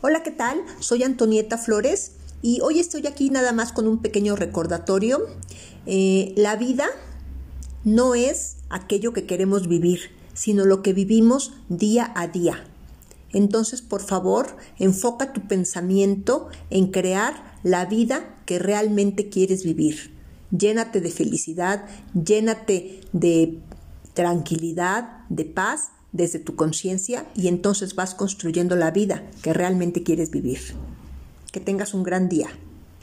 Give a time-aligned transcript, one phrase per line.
[0.00, 0.62] Hola, ¿qué tal?
[0.78, 5.26] Soy Antonieta Flores y hoy estoy aquí nada más con un pequeño recordatorio.
[5.86, 6.86] Eh, la vida
[7.82, 12.62] no es aquello que queremos vivir, sino lo que vivimos día a día.
[13.32, 20.14] Entonces, por favor, enfoca tu pensamiento en crear la vida que realmente quieres vivir.
[20.56, 23.58] Llénate de felicidad, llénate de
[24.14, 30.30] tranquilidad, de paz desde tu conciencia y entonces vas construyendo la vida que realmente quieres
[30.30, 30.60] vivir.
[31.52, 32.48] Que tengas un gran día.